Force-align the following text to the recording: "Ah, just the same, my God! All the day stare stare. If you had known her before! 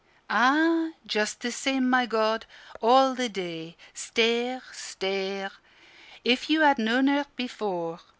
"Ah, 0.31 0.93
just 1.05 1.41
the 1.41 1.51
same, 1.51 1.87
my 1.87 2.07
God! 2.07 2.47
All 2.81 3.13
the 3.13 3.29
day 3.29 3.77
stare 3.93 4.63
stare. 4.73 5.51
If 6.25 6.49
you 6.49 6.61
had 6.61 6.79
known 6.79 7.05
her 7.05 7.27
before! 7.35 7.99